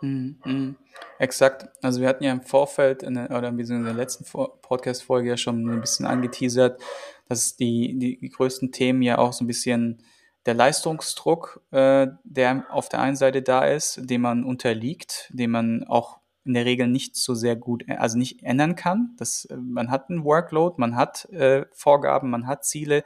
[0.00, 0.76] Hm, hm.
[1.18, 1.68] Exakt.
[1.82, 5.68] Also wir hatten ja im Vorfeld in der, oder in der letzten Podcast-Folge ja schon
[5.68, 6.80] ein bisschen angeteasert,
[7.28, 10.02] dass die, die, die größten Themen ja auch so ein bisschen
[10.46, 15.84] der Leistungsdruck, äh, der auf der einen Seite da ist, dem man unterliegt, dem man
[15.84, 19.14] auch in der Regel nicht so sehr gut, also nicht ändern kann.
[19.18, 23.04] Das, äh, man hat einen Workload, man hat äh, Vorgaben, man hat Ziele,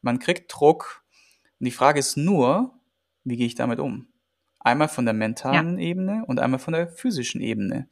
[0.00, 1.04] man kriegt Druck.
[1.60, 2.74] Und die Frage ist nur,
[3.24, 4.08] wie gehe ich damit um?
[4.60, 5.86] Einmal von der mentalen ja.
[5.86, 7.88] Ebene und einmal von der physischen Ebene.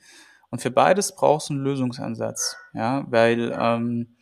[0.50, 4.16] Und für beides brauchst du einen Lösungsansatz, ja, weil ähm,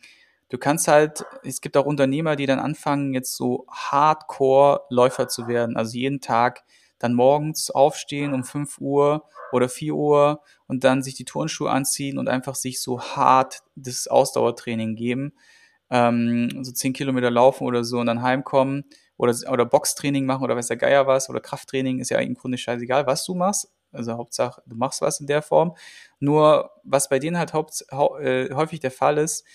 [0.49, 5.77] du kannst halt, es gibt auch Unternehmer, die dann anfangen, jetzt so Hardcore-Läufer zu werden,
[5.77, 6.63] also jeden Tag
[6.99, 12.17] dann morgens aufstehen um 5 Uhr oder 4 Uhr und dann sich die Turnschuhe anziehen
[12.17, 15.33] und einfach sich so hart das Ausdauertraining geben,
[15.89, 18.85] ähm, so 10 Kilometer laufen oder so und dann heimkommen
[19.17, 22.57] oder, oder Boxtraining machen oder weiß der Geier was oder Krafttraining, ist ja im Grunde
[22.57, 23.71] scheißegal, was du machst.
[23.91, 25.75] Also Hauptsache, du machst was in der Form.
[26.19, 29.45] Nur, was bei denen halt haupt, hau, äh, häufig der Fall ist,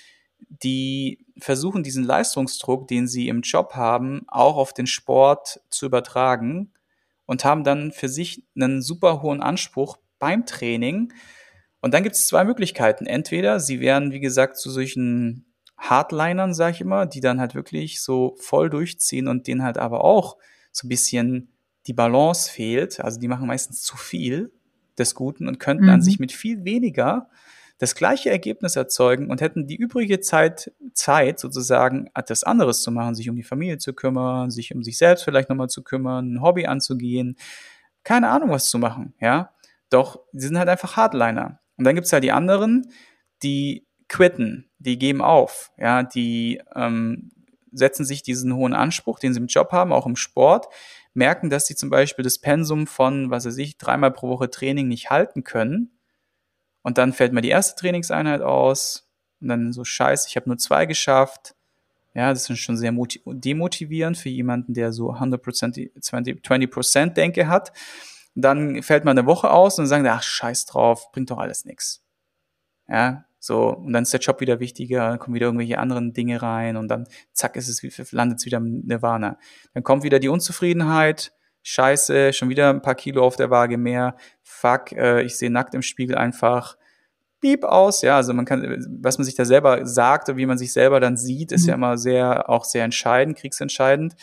[0.49, 6.73] die versuchen diesen Leistungsdruck, den sie im Job haben, auch auf den Sport zu übertragen
[7.31, 11.13] und haben dann für sich einen super hohen Anspruch beim Training.
[11.81, 13.07] Und dann gibt es zwei Möglichkeiten.
[13.07, 15.45] Entweder sie werden, wie gesagt, zu solchen
[15.79, 20.03] Hardlinern, sag ich immer, die dann halt wirklich so voll durchziehen und denen halt aber
[20.03, 20.39] auch
[20.73, 21.53] so ein bisschen
[21.87, 22.99] die Balance fehlt.
[22.99, 24.51] Also die machen meistens zu viel
[24.99, 25.91] des Guten und könnten mhm.
[25.91, 27.29] an sich mit viel weniger
[27.81, 33.15] das gleiche Ergebnis erzeugen und hätten die übrige Zeit, Zeit sozusagen etwas anderes zu machen,
[33.15, 36.43] sich um die Familie zu kümmern, sich um sich selbst vielleicht nochmal zu kümmern, ein
[36.43, 37.37] Hobby anzugehen,
[38.05, 39.55] keine Ahnung was zu machen, ja.
[39.89, 41.59] Doch, sie sind halt einfach Hardliner.
[41.79, 42.93] Und dann gibt's halt die anderen,
[43.43, 47.31] die quitten, die geben auf, ja, die ähm,
[47.73, 50.67] setzen sich diesen hohen Anspruch, den sie im Job haben, auch im Sport,
[51.15, 54.87] merken, dass sie zum Beispiel das Pensum von, was weiß ich, dreimal pro Woche Training
[54.87, 55.93] nicht halten können.
[56.83, 59.09] Und dann fällt mir die erste Trainingseinheit aus
[59.41, 61.55] und dann so scheiße, ich habe nur zwei geschafft.
[62.15, 67.73] Ja, das ist schon sehr demotivierend für jemanden, der so 100%, 20%, 20 Denke hat.
[68.35, 72.03] Dann fällt man eine Woche aus und sagen, ach, scheiß drauf, bringt doch alles nix.
[72.89, 76.43] Ja, so, und dann ist der Job wieder wichtiger, dann kommen wieder irgendwelche anderen Dinge
[76.43, 79.39] rein und dann zack ist es, landet es wieder im Nirvana.
[79.73, 81.33] Dann kommt wieder die Unzufriedenheit,
[81.63, 85.75] scheiße, schon wieder ein paar Kilo auf der Waage mehr, fuck, äh, ich sehe nackt
[85.75, 86.77] im Spiegel einfach
[87.41, 90.59] piep aus, ja, also man kann, was man sich da selber sagt und wie man
[90.59, 91.69] sich selber dann sieht, ist mhm.
[91.69, 94.15] ja immer sehr, auch sehr entscheidend, kriegsentscheidend.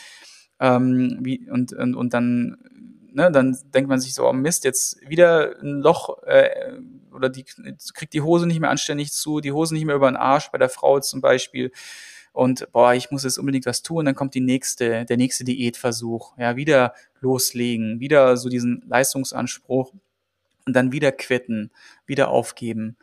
[0.60, 2.56] Ähm, wie, und, und, und dann
[3.18, 6.78] ne, dann denkt man sich so, oh Mist, jetzt wieder ein Loch äh,
[7.12, 7.44] oder die
[7.94, 10.58] kriegt die Hose nicht mehr anständig zu, die Hose nicht mehr über den Arsch bei
[10.58, 11.72] der Frau zum Beispiel.
[12.32, 14.04] Und boah, ich muss jetzt unbedingt was tun.
[14.04, 16.38] Dann kommt die nächste, der nächste Diätversuch.
[16.38, 19.92] Ja, wieder loslegen, wieder so diesen Leistungsanspruch
[20.66, 21.70] und dann wieder quitten,
[22.06, 22.96] wieder aufgeben.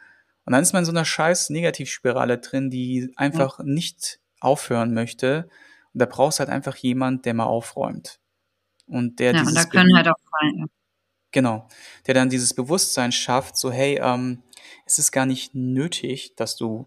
[0.45, 3.65] Und dann ist man in so einer scheiß Negativspirale drin, die einfach ja.
[3.65, 5.49] nicht aufhören möchte.
[5.93, 8.19] Und da brauchst halt einfach jemand, der mal aufräumt.
[8.87, 10.69] Und der ja, dieses und da können halt auch fallen.
[11.31, 11.67] Genau.
[12.05, 14.43] Der dann dieses Bewusstsein schafft, so, hey, ähm,
[14.85, 16.85] es ist gar nicht nötig, dass du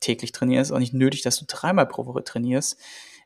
[0.00, 2.78] täglich trainierst, auch nicht nötig, dass du dreimal pro Woche trainierst.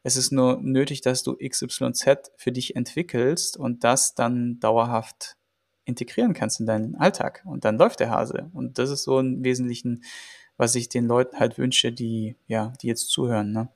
[0.02, 5.36] Es ist nur nötig, dass du XYZ für dich entwickelst und das dann dauerhaft
[5.84, 7.42] integrieren kannst in deinen Alltag.
[7.44, 8.50] Und dann läuft der Hase.
[8.52, 10.02] Und das ist so im Wesentlichen,
[10.56, 13.68] was ich den Leuten halt wünsche, die, ja, die jetzt zuhören, ne?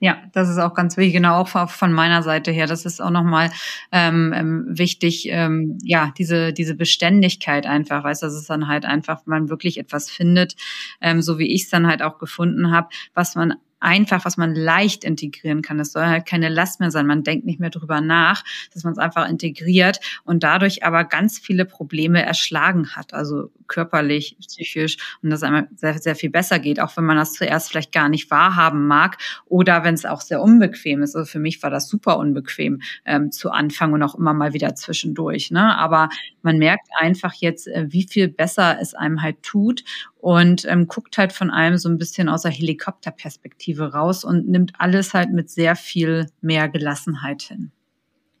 [0.00, 2.68] Ja, das ist auch ganz wichtig, genau auch von meiner Seite her.
[2.68, 3.50] Das ist auch nochmal
[3.90, 8.84] ähm, ähm, wichtig, ähm, ja, diese, diese Beständigkeit einfach, weißt du, dass es dann halt
[8.84, 10.54] einfach, man wirklich etwas findet,
[11.00, 14.54] ähm, so wie ich es dann halt auch gefunden habe, was man einfach, was man
[14.54, 15.78] leicht integrieren kann.
[15.78, 17.06] Das soll halt keine Last mehr sein.
[17.06, 21.38] Man denkt nicht mehr drüber nach, dass man es einfach integriert und dadurch aber ganz
[21.38, 23.14] viele Probleme erschlagen hat.
[23.14, 27.16] Also körperlich, psychisch und dass es einmal sehr, sehr viel besser geht, auch wenn man
[27.16, 31.14] das zuerst vielleicht gar nicht wahrhaben mag oder wenn es auch sehr unbequem ist.
[31.14, 34.74] Also für mich war das super unbequem ähm, zu Anfang und auch immer mal wieder
[34.74, 35.50] zwischendurch.
[35.50, 35.76] Ne?
[35.76, 36.08] Aber
[36.42, 39.84] man merkt einfach jetzt, äh, wie viel besser es einem halt tut
[40.18, 44.72] und ähm, guckt halt von allem so ein bisschen aus der Helikopterperspektive raus und nimmt
[44.78, 47.72] alles halt mit sehr viel mehr Gelassenheit hin.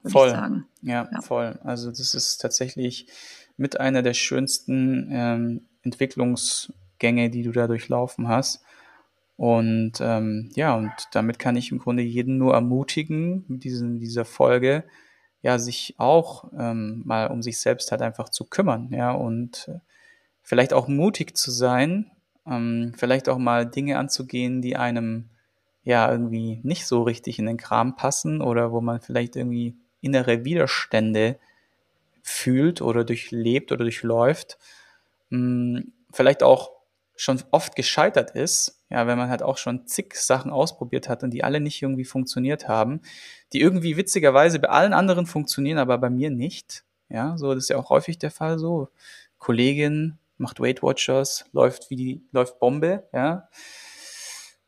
[0.04, 0.30] Voll.
[0.82, 1.58] Ja, ja, voll.
[1.62, 3.06] Also das ist tatsächlich
[3.56, 8.62] mit einer der schönsten ähm, Entwicklungsgänge, die du da durchlaufen hast.
[9.36, 14.24] Und ähm, ja, und damit kann ich im Grunde jeden nur ermutigen, mit diesen, dieser
[14.24, 14.84] Folge,
[15.42, 19.78] ja, sich auch ähm, mal um sich selbst halt einfach zu kümmern, ja, und äh,
[20.48, 22.10] vielleicht auch mutig zu sein,
[22.46, 25.28] ähm, vielleicht auch mal Dinge anzugehen, die einem
[25.84, 30.46] ja irgendwie nicht so richtig in den Kram passen oder wo man vielleicht irgendwie innere
[30.46, 31.38] Widerstände
[32.22, 34.56] fühlt oder durchlebt oder durchläuft,
[35.30, 36.70] hm, vielleicht auch
[37.14, 41.30] schon oft gescheitert ist, ja, wenn man halt auch schon zig Sachen ausprobiert hat und
[41.32, 43.02] die alle nicht irgendwie funktioniert haben,
[43.52, 46.84] die irgendwie witzigerweise bei allen anderen funktionieren, aber bei mir nicht.
[47.10, 48.88] Ja, so das ist ja auch häufig der Fall so.
[49.38, 53.48] Kollegin macht Weight Watchers, läuft wie die läuft Bombe, ja.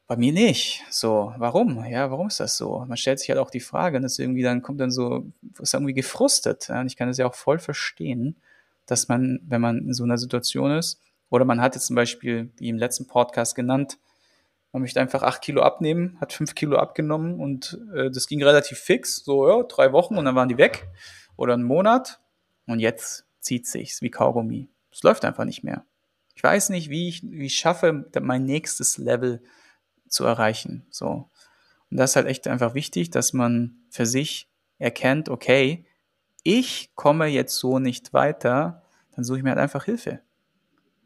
[0.06, 0.85] Bei mir nicht.
[0.90, 1.85] So, warum?
[1.85, 2.85] Ja, warum ist das so?
[2.88, 5.30] Man stellt sich halt auch die Frage und das irgendwie dann kommt dann so,
[5.61, 6.66] ist irgendwie gefrustet.
[6.68, 6.80] Ja?
[6.80, 8.35] Und ich kann das ja auch voll verstehen,
[8.87, 12.50] dass man, wenn man in so einer Situation ist, oder man hat jetzt zum Beispiel,
[12.56, 13.98] wie im letzten Podcast genannt,
[14.72, 18.78] man möchte einfach acht Kilo abnehmen, hat fünf Kilo abgenommen und äh, das ging relativ
[18.78, 20.88] fix, so ja, drei Wochen und dann waren die weg
[21.37, 22.20] oder einen Monat
[22.66, 24.68] und jetzt zieht sich's wie Kaugummi.
[24.92, 25.85] Es läuft einfach nicht mehr.
[26.35, 29.42] Ich weiß nicht, wie ich, wie ich schaffe, mein nächstes Level
[30.09, 30.87] zu erreichen.
[30.90, 31.29] So.
[31.90, 34.48] Und das ist halt echt einfach wichtig, dass man für sich
[34.79, 35.85] erkennt, okay,
[36.42, 38.83] ich komme jetzt so nicht weiter,
[39.14, 40.20] dann suche ich mir halt einfach Hilfe.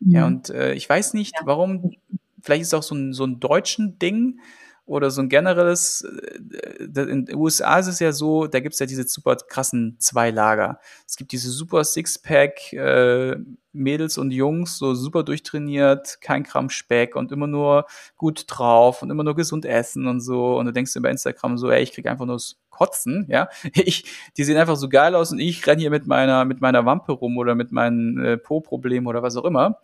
[0.00, 0.10] Mhm.
[0.12, 1.96] Ja, und äh, ich weiß nicht, warum,
[2.40, 4.40] vielleicht ist es auch so ein, so ein deutschen Ding,
[4.86, 8.80] oder so ein generelles, äh, in den USA ist es ja so, da gibt es
[8.80, 10.78] ja diese super krassen zwei Lager.
[11.06, 13.36] Es gibt diese super Sixpack äh,
[13.72, 19.10] Mädels und Jungs, so super durchtrainiert, kein Gramm Speck und immer nur gut drauf und
[19.10, 20.58] immer nur gesund essen und so.
[20.58, 23.48] Und du denkst dir bei Instagram so, ey, ich krieg einfach nur das Kotzen, ja.
[23.74, 24.04] Ich,
[24.36, 27.12] die sehen einfach so geil aus und ich renn hier mit meiner, mit meiner Wampe
[27.12, 29.80] rum oder mit meinen äh, Po-Problemen oder was auch immer.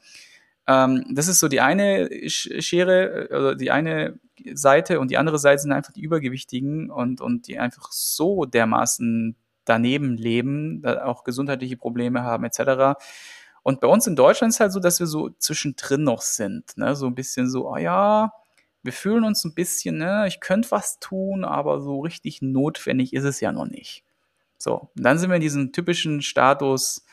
[0.66, 4.20] Ähm, das ist so die eine Schere, also die eine
[4.54, 9.36] Seite und die andere Seite sind einfach die Übergewichtigen und, und die einfach so dermaßen
[9.64, 12.98] daneben leben, auch gesundheitliche Probleme haben etc.
[13.62, 16.96] Und bei uns in Deutschland ist halt so, dass wir so zwischendrin noch sind, ne?
[16.96, 18.32] so ein bisschen so, oh ja,
[18.82, 23.24] wir fühlen uns ein bisschen, ne, ich könnte was tun, aber so richtig notwendig ist
[23.24, 24.04] es ja noch nicht.
[24.56, 27.04] So, und dann sind wir in diesem typischen Status,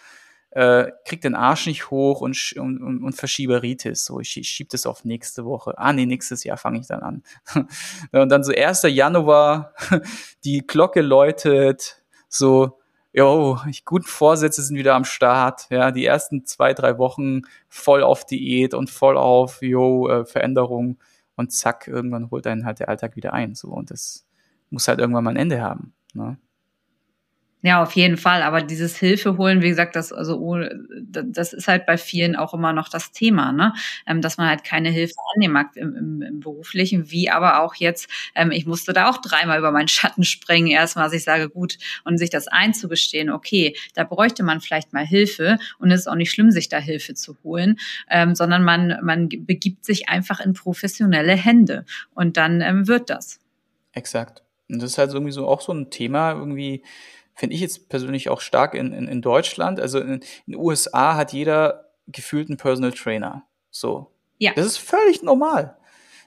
[0.58, 4.06] äh, krieg den Arsch nicht hoch und, und, und, Verschieberitis.
[4.06, 5.78] So, ich, ich schieb das auf nächste Woche.
[5.78, 7.24] Ah, nee, nächstes Jahr fange ich dann an.
[8.12, 8.82] und dann so 1.
[8.88, 9.76] Januar,
[10.43, 12.80] die Glocke läutet, so,
[13.13, 15.67] jo, guten Vorsätze sind wieder am Start.
[15.70, 20.98] Ja, die ersten zwei, drei Wochen voll auf Diät und voll auf, jo, äh, Veränderung.
[21.36, 23.54] Und zack, irgendwann holt einen halt der Alltag wieder ein.
[23.54, 24.26] So, und das
[24.72, 25.93] muss halt irgendwann mal ein Ende haben.
[26.15, 26.39] Ne?
[27.63, 28.43] Ja, auf jeden Fall.
[28.43, 30.56] Aber dieses Hilfe holen, wie gesagt, das, also,
[31.02, 33.74] das ist halt bei vielen auch immer noch das Thema, ne?
[34.06, 37.74] Ähm, dass man halt keine Hilfe annehmen mag im, im, im beruflichen, wie aber auch
[37.76, 41.50] jetzt, ähm, ich musste da auch dreimal über meinen Schatten springen, erstmal, dass ich sage,
[41.50, 46.08] gut, und sich das einzugestehen, okay, da bräuchte man vielleicht mal Hilfe und es ist
[46.08, 47.78] auch nicht schlimm, sich da Hilfe zu holen,
[48.10, 53.39] ähm, sondern man, man begibt sich einfach in professionelle Hände und dann wird das.
[53.93, 54.43] Exakt.
[54.70, 56.84] Und das ist halt irgendwie so auch so ein Thema, irgendwie,
[57.38, 59.80] finde ich jetzt persönlich auch stark in, in, in Deutschland.
[59.80, 63.44] Also in, in den USA hat jeder gefühlt einen Personal Trainer.
[63.70, 64.12] So.
[64.40, 64.54] Ja.
[64.56, 65.78] Das ist völlig normal.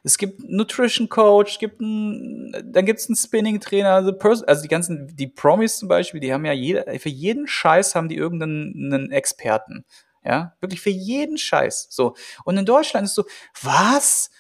[0.03, 5.15] Es gibt Nutrition Coach, gibt ein, dann gibt's einen Spinning Trainer, also, also die ganzen,
[5.15, 9.85] die Promis zum Beispiel, die haben ja jeder, für jeden Scheiß haben die irgendeinen Experten.
[10.25, 11.89] Ja, wirklich für jeden Scheiß.
[11.91, 12.15] So.
[12.45, 13.25] Und in Deutschland ist so,
[13.63, 14.31] was?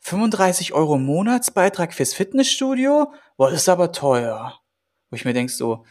[0.00, 3.12] 35 Euro Monatsbeitrag fürs Fitnessstudio?
[3.36, 4.60] Boah, das ist aber teuer.
[5.10, 5.84] Wo ich mir denk so,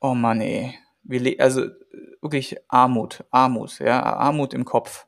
[0.00, 1.66] oh Mann, ey, Wir also
[2.20, 5.06] wirklich Armut, Armut, ja, Armut im Kopf.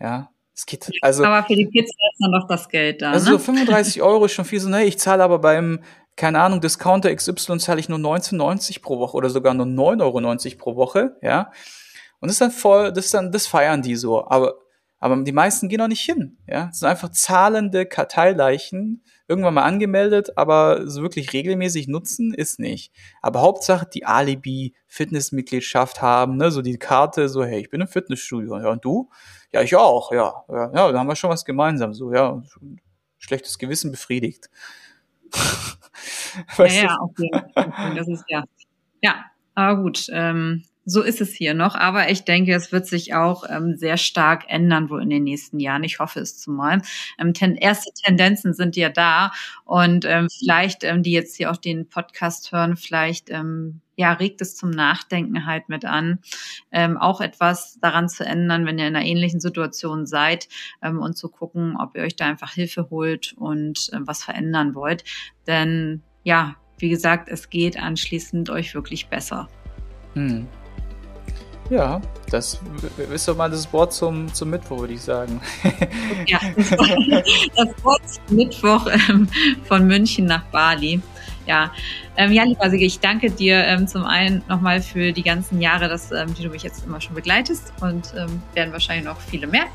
[0.00, 1.24] Ja, es geht, also.
[1.24, 3.12] Aber für die Kids ist dann doch das Geld da.
[3.12, 3.38] Also ne?
[3.38, 5.80] 35 Euro ist schon viel so, ne, ich zahle aber beim,
[6.16, 10.58] keine Ahnung, Discounter XY zahle ich nur 19,90 pro Woche oder sogar nur 9,90 Euro
[10.58, 11.50] pro Woche, ja.
[12.20, 14.26] Und das ist dann voll, das ist dann, das feiern die so.
[14.28, 14.56] Aber,
[15.00, 16.66] aber die meisten gehen auch nicht hin, ja.
[16.66, 22.92] Das sind einfach zahlende Karteileichen, irgendwann mal angemeldet, aber so wirklich regelmäßig nutzen ist nicht.
[23.22, 27.88] Aber Hauptsache die Alibi Fitnessmitgliedschaft haben, ne, so die Karte, so hey, ich bin im
[27.88, 29.08] Fitnessstudio, ja und du?
[29.52, 32.42] Ja, ich auch, ja, ja, ja, da haben wir schon was gemeinsam, so ja,
[33.18, 34.50] schlechtes Gewissen befriedigt.
[36.58, 37.30] ja, ja, okay.
[37.96, 38.44] Das ist ja,
[39.00, 39.24] ja,
[39.54, 40.06] aber gut.
[40.12, 41.74] Ähm, so ist es hier noch.
[41.74, 45.60] Aber ich denke, es wird sich auch ähm, sehr stark ändern wohl in den nächsten
[45.60, 45.84] Jahren.
[45.84, 46.82] Ich hoffe es zumal.
[47.18, 49.32] Ähm, ten erste Tendenzen sind ja da
[49.64, 54.40] und ähm, vielleicht, ähm, die jetzt hier auch den Podcast hören, vielleicht ähm, ja, regt
[54.40, 56.20] es zum Nachdenken halt mit an,
[56.72, 60.48] ähm, auch etwas daran zu ändern, wenn ihr in einer ähnlichen Situation seid
[60.82, 64.74] ähm, und zu gucken, ob ihr euch da einfach Hilfe holt und ähm, was verändern
[64.74, 65.04] wollt.
[65.46, 69.48] Denn ja, wie gesagt, es geht anschließend euch wirklich besser.
[70.14, 70.48] Hm.
[71.70, 72.00] Ja,
[72.30, 72.60] das
[73.12, 75.40] ist doch mal das Wort zum, zum Mittwoch, würde ich sagen.
[76.26, 76.40] ja,
[77.56, 79.28] das Wort zum Mittwoch ähm,
[79.64, 81.00] von München nach Bali.
[81.46, 81.72] Ja,
[82.16, 85.88] ähm, ja, lieber Sige, ich danke dir ähm, zum einen nochmal für die ganzen Jahre,
[85.88, 89.46] dass, ähm, die du mich jetzt immer schon begleitest und ähm, werden wahrscheinlich noch viele
[89.46, 89.66] mehr.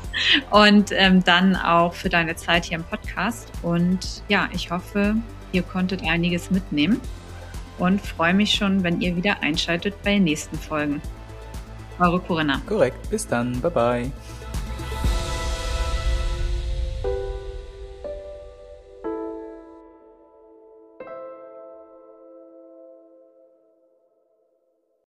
[0.50, 3.50] Und ähm, dann auch für deine Zeit hier im Podcast.
[3.62, 5.16] Und ja, ich hoffe,
[5.52, 7.00] ihr konntet einiges mitnehmen
[7.78, 11.00] und freue mich schon, wenn ihr wieder einschaltet bei den nächsten Folgen.
[11.98, 12.60] Eure Corinna.
[12.66, 13.10] Korrekt.
[13.10, 13.60] Bis dann.
[13.60, 14.12] Bye bye.